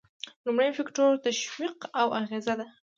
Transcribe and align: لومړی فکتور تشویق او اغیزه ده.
لومړی 0.45 0.69
فکتور 0.79 1.11
تشویق 1.25 1.77
او 1.99 2.07
اغیزه 2.21 2.53
ده. 2.59 2.67